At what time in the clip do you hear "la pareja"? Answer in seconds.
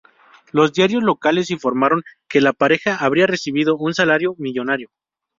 2.41-2.95